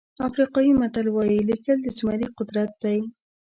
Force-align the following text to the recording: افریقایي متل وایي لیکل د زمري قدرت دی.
افریقایي 0.27 0.71
متل 0.79 1.07
وایي 1.11 1.39
لیکل 1.49 1.77
د 1.81 1.87
زمري 1.97 2.27
قدرت 2.37 2.71
دی. 2.83 2.97